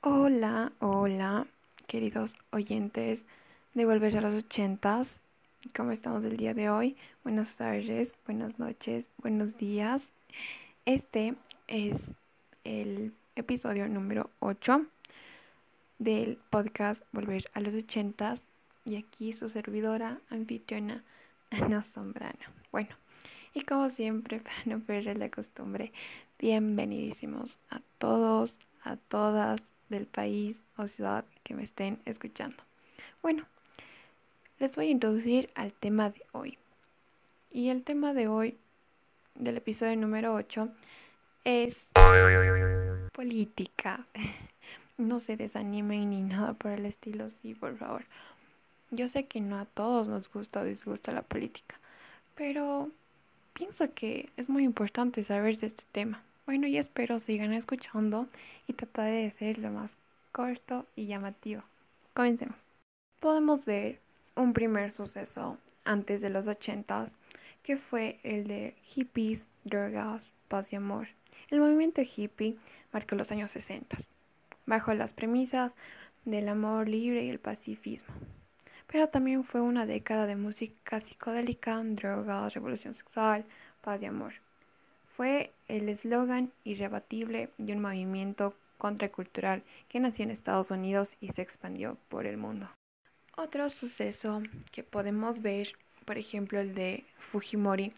[0.00, 1.44] Hola, hola,
[1.88, 3.20] queridos oyentes
[3.74, 5.18] de Volver a los ochentas.
[5.76, 6.96] ¿Cómo estamos el día de hoy?
[7.24, 10.12] Buenas tardes, buenas noches, buenos días.
[10.84, 11.34] Este
[11.66, 11.96] es
[12.62, 14.86] el episodio número 8
[15.98, 18.40] del podcast Volver a los ochentas
[18.84, 21.02] y aquí su servidora anfitriona
[21.50, 22.46] Ana Sombrano.
[22.70, 22.94] Bueno,
[23.52, 25.92] y como siempre, para no perder la costumbre,
[26.38, 32.56] bienvenidísimos a todos, a todas del país o ciudad que me estén escuchando.
[33.22, 33.44] Bueno,
[34.58, 36.58] les voy a introducir al tema de hoy.
[37.50, 38.56] Y el tema de hoy,
[39.34, 40.68] del episodio número 8,
[41.44, 41.76] es
[43.12, 44.06] política.
[44.98, 48.04] No se desanimen ni nada por el estilo, sí, por favor.
[48.90, 51.78] Yo sé que no a todos nos gusta o disgusta la política,
[52.34, 52.90] pero
[53.52, 56.20] pienso que es muy importante saber de este tema.
[56.48, 58.26] Bueno, y espero sigan escuchando
[58.66, 59.90] y trataré de ser lo más
[60.32, 61.62] corto y llamativo.
[62.14, 62.56] Comencemos.
[63.20, 63.98] Podemos ver
[64.34, 67.10] un primer suceso antes de los ochentas,
[67.62, 71.08] que fue el de hippies, drogas, paz y amor.
[71.50, 72.56] El movimiento hippie
[72.94, 73.98] marcó los años 60,
[74.64, 75.72] bajo las premisas
[76.24, 78.14] del amor libre y el pacifismo.
[78.86, 83.44] Pero también fue una década de música psicodélica, drogas, revolución sexual,
[83.82, 84.32] paz y amor.
[85.18, 91.42] Fue el eslogan irrebatible de un movimiento contracultural que nació en Estados Unidos y se
[91.42, 92.70] expandió por el mundo.
[93.36, 95.72] Otro suceso que podemos ver,
[96.04, 97.92] por ejemplo, el de Fujimori,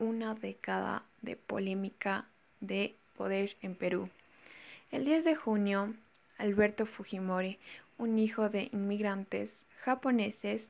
[0.00, 2.26] una década de polémica
[2.58, 4.10] de poder en Perú.
[4.90, 5.94] El 10 de junio,
[6.36, 7.60] Alberto Fujimori,
[7.96, 10.68] un hijo de inmigrantes japoneses,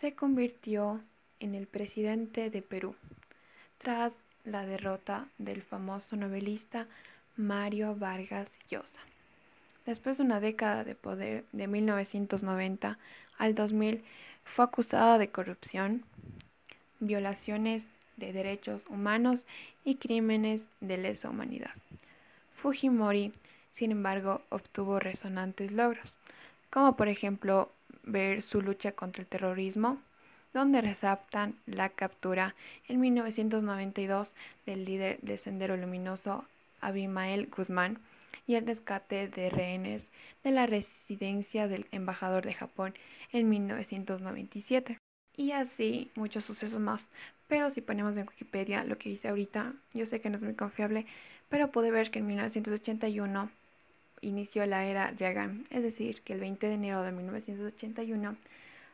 [0.00, 1.02] se convirtió
[1.40, 2.94] en el presidente de Perú
[3.76, 6.86] tras la derrota del famoso novelista
[7.36, 9.00] Mario Vargas Llosa.
[9.86, 12.98] Después de una década de poder, de 1990
[13.38, 14.02] al 2000,
[14.44, 16.04] fue acusada de corrupción,
[17.00, 17.84] violaciones
[18.16, 19.46] de derechos humanos
[19.84, 21.74] y crímenes de lesa humanidad.
[22.60, 23.32] Fujimori,
[23.72, 26.12] sin embargo, obtuvo resonantes logros,
[26.70, 27.72] como por ejemplo
[28.02, 29.98] ver su lucha contra el terrorismo,
[30.52, 32.54] donde resaltan la captura
[32.88, 34.34] en 1992
[34.66, 36.44] del líder del Sendero Luminoso
[36.80, 37.98] Abimael Guzmán
[38.46, 40.02] y el rescate de rehenes
[40.42, 42.94] de la residencia del embajador de Japón
[43.32, 44.98] en 1997.
[45.36, 47.00] Y así muchos sucesos más.
[47.46, 50.54] Pero si ponemos en Wikipedia lo que dice ahorita, yo sé que no es muy
[50.54, 51.06] confiable,
[51.48, 53.50] pero pude ver que en 1981
[54.20, 58.36] inició la era Reagan, es decir, que el 20 de enero de 1981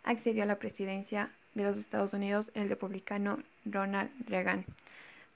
[0.05, 4.65] accedió a la presidencia de los Estados Unidos el republicano Ronald Reagan.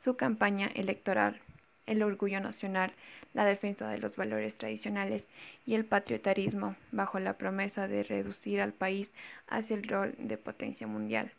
[0.05, 1.41] Su campaña electoral,
[1.87, 2.93] el orgullo nacional,
[3.33, 5.27] la defensa de los valores tradicionales
[5.67, 9.09] y el patriotarismo, bajo la promesa de reducir al país
[9.49, 11.33] hacia el rol de potencia mundial.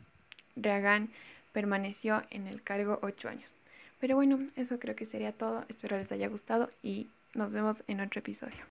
[0.56, 1.10] Reagan
[1.54, 3.52] permaneció en el cargo ocho años.
[4.00, 5.64] Pero bueno, eso creo que sería todo.
[5.70, 8.66] Espero les haya gustado y nos vemos en otro episodio.